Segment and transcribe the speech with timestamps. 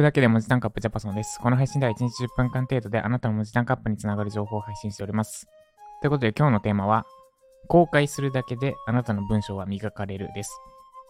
[0.00, 1.38] くだけで文字タンクアップジャパソンです。
[1.38, 5.46] この配信では1日10分間程度であなたの文字タンクアップにつながる情報を配信しております。
[6.00, 7.04] ということで今日のテーマは、
[7.68, 10.58] 公開するだけであなたの文章は磨かれるです。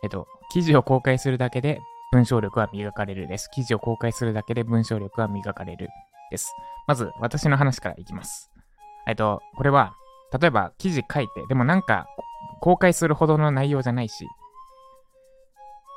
[0.03, 1.79] えっと、記事を公開するだけで
[2.11, 3.49] 文章力は磨かれるです。
[3.53, 5.89] 記事を公開するだけで文章力は磨かれる
[6.33, 6.53] です。
[6.89, 8.51] まず、私の話からいきます。
[9.07, 9.95] えっと、これは、
[10.37, 12.07] 例えば記事書いて、でもなんか
[12.61, 14.27] 公開するほどの内容じゃないし、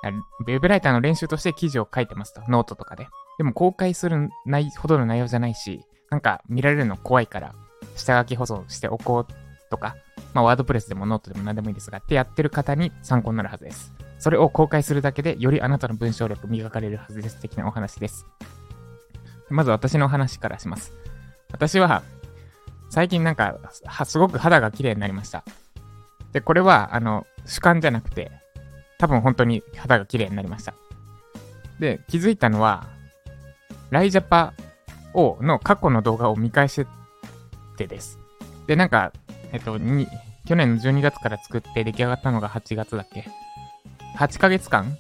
[0.10, 2.42] ウェブライターの練習として記事を書いてますと。
[2.50, 3.08] ノートとかで。
[3.38, 7.56] でも公開するないほどの内容じゃないし、なんか見られるの怖いから、
[7.96, 9.34] 下書き保存しておこう
[9.70, 9.96] とか、
[10.34, 13.94] まあワードプレスでもノートでも何でもいいですが、ってやってる方に参考になるはずです。
[14.20, 17.40] それを公開するだけで、よりあなたの文章力磨かれるはずです。
[17.42, 18.26] 的なお話です。
[19.50, 20.94] まず私の話からします。
[21.52, 22.04] 私は、
[22.90, 23.58] 最近なんか、
[24.06, 25.44] すごく肌が綺麗になりました。
[26.32, 28.32] で、これは、あの、主観じゃなくて、
[28.98, 30.74] 多分本当に肌が綺麗になりました。
[31.80, 32.88] で、気づいたのは、
[33.90, 34.54] ライジャパ
[35.14, 36.88] をの過去の動画を見返して
[37.74, 38.20] てです。
[38.68, 39.12] で、なんか、
[39.52, 40.08] えっと、に
[40.46, 43.28] 去年の12月から作って出来上がったのが8月だっけ
[44.18, 44.98] ?8 ヶ月間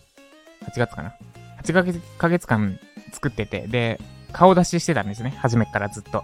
[0.65, 1.15] ?8 月かな
[1.63, 2.79] ?8 ヶ月ヶ月間
[3.11, 3.99] 作ってて、で、
[4.31, 5.35] 顔出ししてたんですね。
[5.37, 6.23] 初めからずっと。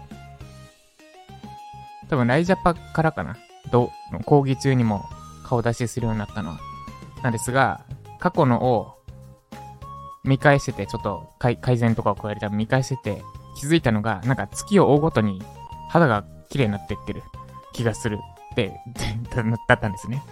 [2.10, 3.38] 多分、ライジャパからかな？
[3.72, 3.92] と、
[4.26, 5.06] 講義中にも
[5.46, 6.60] 顔出しするようになったのは。
[7.24, 7.86] なんですが、
[8.20, 8.96] 過去のを
[10.24, 13.24] 見返してて、ちょっと改善とかを加えるため見返してて、
[13.58, 15.42] 気づいたのが、なんか月を追うごとに
[15.90, 17.24] 肌が綺麗になってってる
[17.74, 18.20] 気がする
[18.52, 18.80] って、
[19.68, 20.24] だったんですね。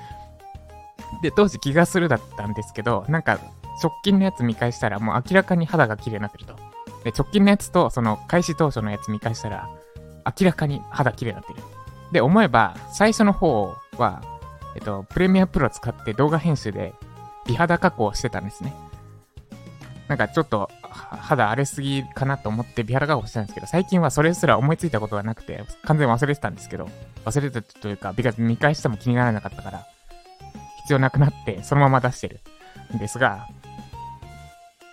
[1.21, 3.39] で、当時気がするだったんですけど、なんか
[3.81, 6.55] 直近のやつ見返したらもう明らかに肌が綺麗になってると。
[7.03, 9.69] で、直近のやつとその開始当初のやつ見返したら、
[10.25, 11.59] 明らかに肌綺麗になってる。
[12.11, 14.21] で、思えば、最初の方は、
[14.77, 16.93] えっと、プレミアプロ使って動画編集で
[17.47, 18.75] 美肌加工してたんですね。
[20.07, 26.87] なんかちょっと肌荒れすぎかなと思って美肌加工したんですけど、最近はそれすら思いついたことがなくて、完全忘れてたんですけど、
[27.25, 29.87] 忘れてたというか、美が見返しても気にならなかったから、
[30.83, 32.39] 必要なくなってそのまま出してる
[32.95, 33.47] んですが、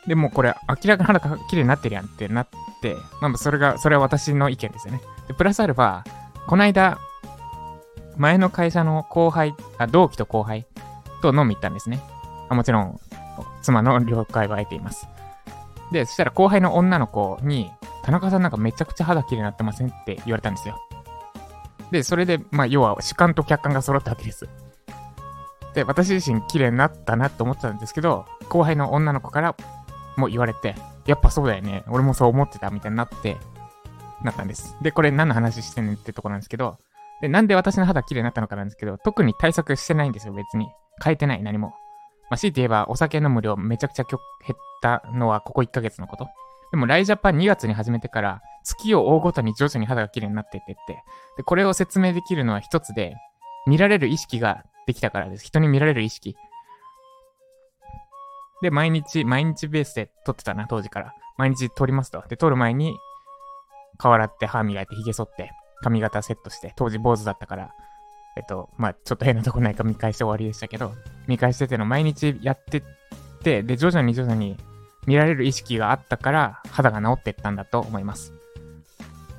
[0.06, 2.48] でもこれ明らかに肌が綺麗になってるやんってなっ
[2.80, 5.02] て、まあそれが、それは私の意見ですよね。
[5.28, 6.02] で、プラスアルファ、
[6.46, 6.98] この間、
[8.16, 10.66] 前の会社の後輩、あ、同期と後輩
[11.22, 12.00] と飲み行ったんですね。
[12.48, 13.00] あもちろん、
[13.62, 15.08] 妻の了解は得ています。
[15.92, 17.70] で、そしたら後輩の女の子に、
[18.02, 20.78] 田中さんなんかめちゃくちゃ肌綺麗になってませんって言われたんですよ。
[21.90, 24.48] で、それで、まあ、要は主観と客観が揃ったわけです。
[25.74, 29.56] で、私自身綺麗になったなって思ってたんですけど、後輩の女の子から
[30.16, 30.74] も言われて、
[31.06, 31.84] やっぱそうだよね。
[31.88, 33.36] 俺もそう思ってたみたいになって、
[34.22, 34.76] なったんです。
[34.82, 36.78] で、これ何の話してんねんってとこなんですけど、
[37.20, 40.68] で、なんで私の肌綺麗になったのかなんですけど、特に対策してないんですよ、別に。
[41.02, 41.68] 変えてない、何も。
[42.30, 44.20] まあ、強いて言えば、お酒飲む量めちゃくちゃ減っ
[44.82, 46.28] たのはここ1ヶ月のこと。
[46.70, 51.02] でも、ライジャパン2月に始めてから、月を追うごとに徐々に肌が綺麗になってってって。
[51.36, 53.14] で、これを説明できるのは一つで、
[53.66, 55.44] 見られる意識ができたからです。
[55.44, 56.36] 人に見られる意識。
[58.62, 61.12] で、毎日、毎日ベースで撮ってたな、当時から。
[61.36, 62.22] 毎日撮りますと。
[62.28, 62.96] で、撮る前に、
[63.98, 65.52] 顔洗って歯磨いて髭剃って、
[65.84, 67.74] 髪型セットして、当時坊主だったから、
[68.36, 70.92] えっと、まあ、ちょっと変なとこないか見返して終わりでしたけど、
[71.26, 72.82] 見返してての毎日やってっ
[73.42, 74.56] て、で、徐々に徐々に
[75.06, 78.32] 見られる意識があったから、肌が治ってったんだと思います。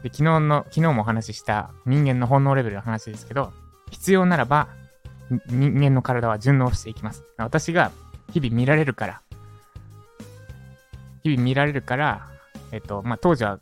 [0.03, 3.51] で、昨日の、昨日もお話しした人間の本能レベルの話ですけど、
[3.89, 4.69] 必要ならば、
[5.49, 7.23] 人間の体は順応していきます。
[7.37, 7.91] 私が
[8.31, 9.21] 日々見られるから、
[11.23, 12.27] 日々見られるから、
[12.71, 13.59] えっと、まあ、当時は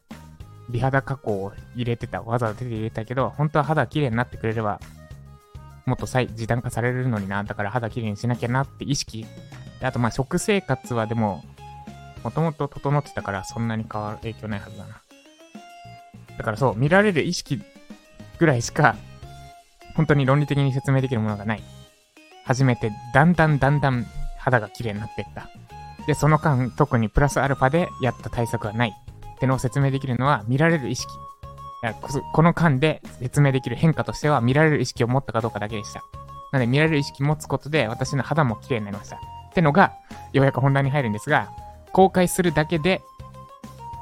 [0.70, 4.80] 美肌加工を入れてた、わざわざ手で入れたけど、本当は肌綺麗になってくれれば、
[5.86, 9.26] もっと再時短化されるのにな、だから肌綺麗にしなきゃなって意識。
[9.82, 11.44] あとまあ食生活はでも、
[12.24, 15.02] もともと整ってたからそんなに変わる影響ないはずだな。
[16.38, 17.62] だからそう、見られる意識
[18.40, 18.96] ぐらいしか、
[19.96, 21.64] 本当に論理的に説明できるものがない。
[22.46, 24.06] 初めて、だんだんだんだん
[24.38, 25.50] 肌が綺麗になっていった。
[26.08, 28.94] で、その間、特にプラスアルファでやった対策はない。
[29.44, 31.12] ってのを説明できるのは、見られる意識。
[32.32, 36.02] この間で説明できる変化としては、見られる意識を持ったかどうかだけでした。
[36.54, 39.18] なので、見られる意識持つことで、私の肌も綺麗になりました。
[39.18, 39.20] っ
[39.54, 39.92] てのが、
[40.32, 41.50] ようやく本題に入るんですが、
[41.92, 43.02] 公開するだけで、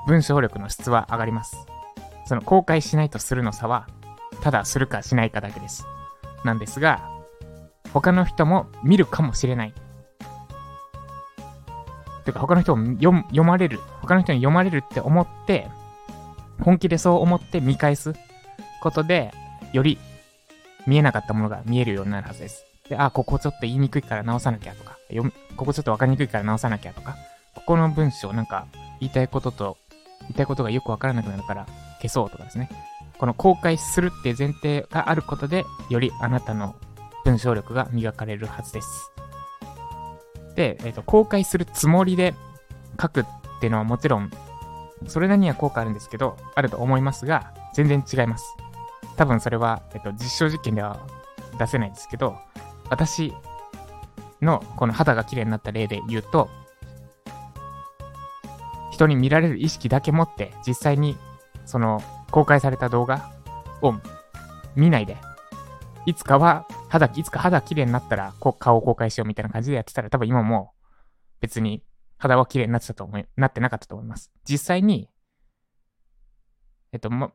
[0.05, 1.57] 文章力の質は上がります。
[2.25, 3.87] その公開しないとするの差は、
[4.43, 5.87] ただするかしないかだけです。
[6.43, 7.09] なんですが、
[7.93, 9.73] 他の人も見るかもしれない。
[12.23, 15.67] てか他の人も読まれる、他の人に読まれるって思って、
[16.61, 18.13] 本気でそう思って見返す
[18.81, 19.31] ことで、
[19.73, 19.97] より
[20.85, 22.65] 見えなかったものが見えるようになるはずです。
[22.89, 24.97] で、あ、ここちょっと言いにくいから直さなきゃとか、
[25.55, 27.15] ここちょっとわかりにくいから直さなきゃとか、
[27.55, 28.67] ここの文章なんか
[28.99, 29.77] 言いたいことと、
[30.21, 31.65] 言いたいことがよくわからなくなるから
[32.01, 32.69] 消そうとかですね。
[33.17, 36.75] この公開するっていう前提があることで、よりあなたの
[37.23, 39.11] 文章力が磨かれるはずです。
[40.61, 42.35] で、え、ー、と、公開するつもりで
[43.01, 43.25] 書くっ
[43.59, 44.29] ていうのはもちろん、
[45.07, 48.45] それなりには効果あるんですけど、あると思いますが、全然違います。
[49.17, 50.99] 多分それは、えっ、ー、と、実証実験では
[51.57, 52.37] 出せないんですけど、
[52.91, 53.33] 私
[54.39, 56.47] のこの肌が綺麗になった例で言うと、
[58.91, 61.17] 人に見られる意識だけ持って、実際に
[61.65, 63.31] その公開された動画
[63.81, 63.95] を
[64.75, 65.17] 見ないで、
[66.05, 70.73] いつかは肌、いつか肌綺麗になったらこう顔を公開しようみたいな感じでやってたら多分今も
[71.39, 71.83] 別に
[72.17, 74.29] 肌は綺麗になってたと思い、なってなかったと思います。
[74.47, 75.09] 実際に、
[76.91, 77.31] えっと、ま、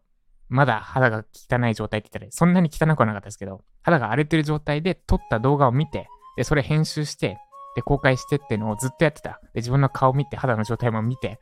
[0.48, 6.06] まだ肌が汚い状態って言ったら、そんなに汚くはなかったですけど、肌が荒れてる状態で撮った動画を見て、
[6.36, 7.38] で、それ編集して、
[7.74, 9.40] で、公開してっていうのをずっとやってた。
[9.54, 11.40] で、自分の顔を見て、肌の状態も見て、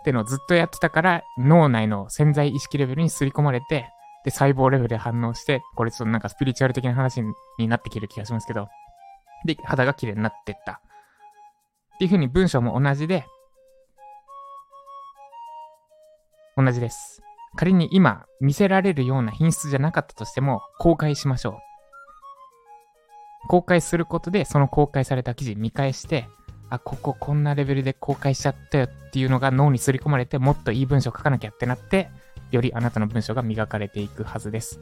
[0.00, 3.90] っていうのをずっとやってたから、脳内の潜在意識レベルに刷り込まれて、
[4.24, 7.22] で、細胞レベルで反応して、これちょっとなんかスピリチュアル的な話
[7.58, 8.68] になってきる気がしますけど、
[9.46, 10.80] で、肌が綺麗になってった。
[11.94, 13.24] っていう風に文章も同じで、
[16.56, 17.22] 同じです。
[17.56, 23.48] 仮に今見せられるような品質じゃなかったとしても公開しましょう。
[23.48, 26.28] 公開することでその公開された記事見返して、
[26.68, 32.10] あ、こここんなレベルで公開しちゃったよっていうのが脳に刷り込まれて、もっといい文章書かなきゃってなって、
[32.50, 34.80] よりあなたの文章が磨かれていくはずです。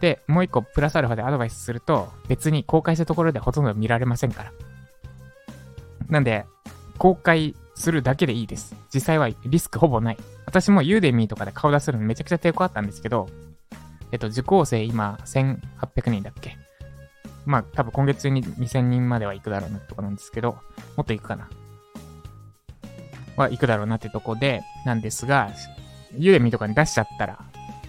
[0.00, 4.52] で、もう一個プラスアルファでアドバイスすると、別に公開したところでほとんど見られませんから。
[6.08, 6.44] なんで、
[6.98, 8.76] 公開するだけでいいです。
[8.92, 10.18] 実際はリスクほぼない。
[10.46, 13.28] 私もユーデミーとかで顔出すのめちゃくちゃ抵抗あったんですけど、
[14.12, 16.56] えっと、受講生今1800人だっけ？
[17.46, 20.58] まあ、多分今月中に2000人までは行くだろうなってとこなんですけど、
[20.96, 21.48] もっと行くかな。
[23.36, 25.50] は行くだろうなってとこで、なんですが、
[26.18, 27.38] ユーデミとかに出しちゃったら、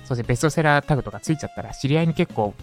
[0.06, 2.54] そしてベストセラータグとかついちゃったら、知り合いに結構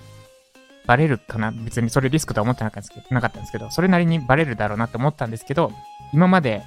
[0.87, 5.73] バレるかな別にそれリスクとは思ってなかったんですけど、なかったんですけど、それなりにバレるだろうなって思ったんですけど、
[6.13, 6.63] 今まで、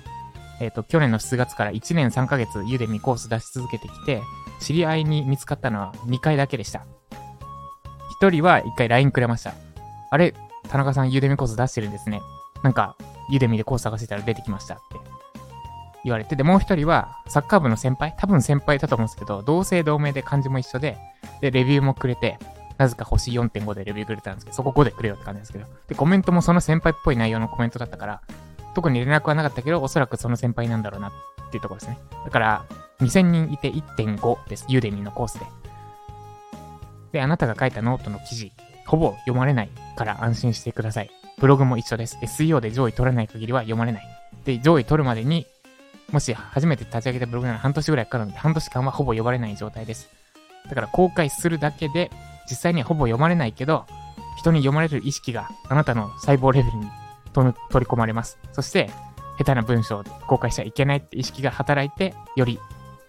[0.62, 4.22] えっ、ー、と、去年の7月から1年3ヶ月ユーデミコース出し続けてきて、
[4.62, 6.86] 知り合いに見つかったのは2回だけでした。
[8.22, 9.54] 1人は1回 LINE くれました。
[10.10, 10.34] あれ、
[10.70, 12.22] 田中さんユーデミコース出してるんですね。
[12.64, 12.96] なんか、
[13.30, 15.15] ユーデミでコース探してたら出てきましたって
[16.06, 20.98] 言われて、で、もう一人は、サッカー部の先輩多分先輩だと思うんですけど、同姓同名で漢字も一緒で、
[21.42, 22.38] で、レビューもくれて、
[22.78, 25.66] なぜか星4.5でレビューくれたんですけど、そこ5でくれよって感じですけど。
[25.88, 28.22] で、コメントもその先輩っぽい内容のコメントだったから、
[28.76, 31.12] 特に連絡はなかったけど、おそらくその先輩なんだろうなっ
[31.50, 31.98] ていうところですね。
[32.24, 32.66] だから、
[33.02, 34.66] 2000人いて1.5です。
[34.70, 35.46] ユーデミのコースで。
[37.14, 38.52] で、あなたが書いたノートの記事、
[38.86, 41.10] ほぼ読まれないから安心してください。
[41.40, 42.18] ブログも一緒です。
[42.22, 44.04] SEO で上位取れない限りは読まれない。
[44.46, 45.46] で、上位取るまでに、
[46.12, 50.10] もし初めて立ち上げたブログなら半年ぐらいかかるので、半年間はほぼ読まれない状態です。
[50.70, 52.12] だから公開するだけで、
[52.50, 53.86] 実際にはほぼ読まれないけど、
[54.38, 56.88] 人に読まれる意識があなたの細胞レベルに
[57.70, 58.38] 取り込まれます。
[58.54, 58.90] そして、
[59.38, 62.60] 下手な文章を公開しちゃいけないって意識が働いて、より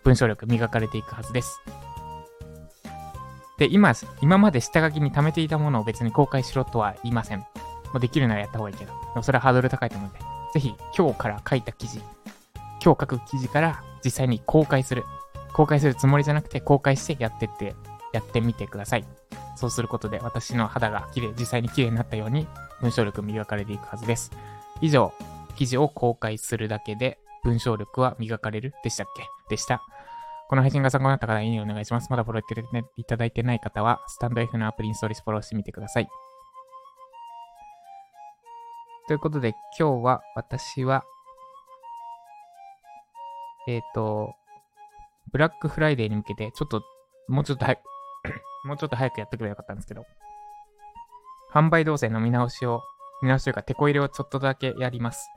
[0.03, 1.61] 文章力磨かれていくはずです。
[3.59, 7.39] で、今、今まで下書きに貯めていたものを別に公開しろとは言いません。
[7.39, 7.47] も
[7.97, 8.93] うできるならやった方がいいけど。
[8.93, 10.21] でもそれはハードル高いと思うので、
[10.55, 12.03] ぜひ今日から書いた記事、
[12.85, 15.05] 今日書く記事から実際に公開する。
[15.53, 17.75] 公開するつもりじゃなくて公開してやってって、
[18.13, 19.05] やってみてください。
[19.57, 22.47] そうすることで私の肌が綺麗、実際に綺麗になったように
[22.81, 24.31] 文章力磨かれていくはずです。
[24.81, 25.13] 以上、
[25.57, 29.25] 記事を公開するだけで文章力は磨かれるでしたっけ？
[29.49, 29.83] でした。
[30.49, 32.09] この配信が参考になった方、いいねお願いします。
[32.11, 36.09] まだフォローいただいてない方は、スタンド F のアプリインストールしフォローしてみてください。
[39.09, 41.03] ということで、今日は私は、
[43.67, 44.35] えっ、ー、と、
[45.33, 46.83] ブラックフライデーに向けて、ちょっと、
[47.29, 47.81] もうちょっと早く
[48.65, 50.05] もうちょっと早くやってくればよかったんですけど、
[51.53, 52.83] 販売動線の見直しを、
[53.23, 55.29] 見直しというか、手こ入れをちょっとだけやります。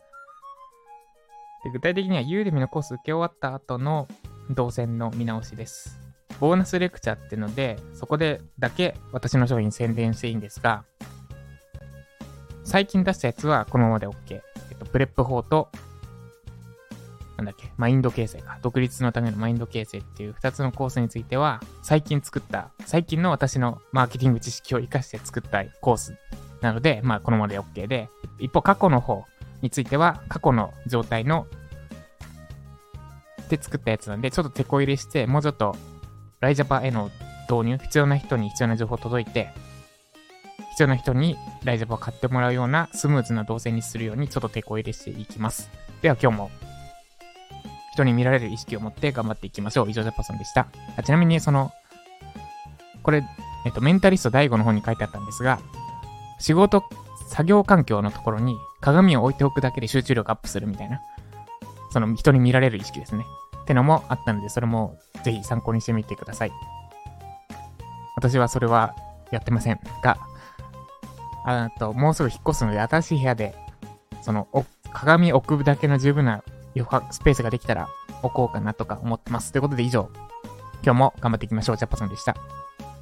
[1.63, 4.07] で具体的には、ユーデミのコース受け終わった後の
[4.49, 5.99] 動線の見直しです。
[6.39, 10.85] ボーナスレクチャーっていうので、そこでだけ私の商品宣伝していいんですが、
[12.63, 14.15] 最近出したやつはこのままで OK。
[14.35, 14.41] え
[14.73, 15.69] っと、プレップ法と、
[17.39, 18.59] なんだっけ、マインド形成か。
[18.61, 26.17] 独立のためのマインド形成っていう2つのコースについては、最近作った、最近の私のマーケティング知識を活かして作ったコース
[26.61, 29.25] なので、まあ、このままで OK で、一方過去の方
[29.61, 31.47] については、過去の状態の
[33.49, 35.75] で作ったやつなんで、ちょっとテコ入れして、もうちょっと、
[36.41, 37.09] ライジャパへの
[37.49, 39.49] 導入、必要な人に必要な情報届いて、
[40.71, 45.69] 必要な人にライジャパを買ってもらうようなスムーズな動線にするようにちょっと手こ入れしていきます。
[46.01, 46.51] では今日も
[47.99, 49.89] 人に見られる意識を持って頑張っていきましょう。
[49.89, 50.67] 以上、ジャパソンでした。
[50.97, 51.71] あちなみに、その、
[53.03, 53.23] これ、
[53.65, 55.59] えっと、メンタリスト第5の方に書いてあったんですが、
[56.39, 56.83] 仕事、
[57.27, 61.01] 作業環境のところに鏡を置いておくだけで集中力アップするみたいな、
[61.91, 63.25] その人に見られる意識ですね。
[63.63, 66.51] ってのもあったので、それもぜひ参考にしてみてください。
[68.15, 68.95] 私はそれは
[69.31, 70.17] やってませんが、
[71.45, 73.55] あと、もうすぐ引っ越すので、新しい部屋で、
[74.21, 74.47] その、
[74.91, 76.43] 鏡置くだけの十分な
[77.11, 77.89] スペースができたら
[78.23, 79.51] 置こうかなとか思ってます。
[79.51, 80.09] ということで以上、
[80.83, 81.77] 今日も頑張っていきましょう。
[81.77, 82.35] ジャパソンでした。